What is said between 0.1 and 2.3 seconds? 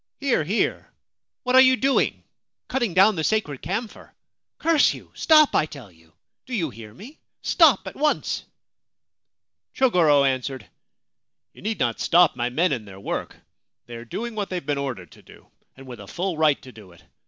'Here, here! What are you doing?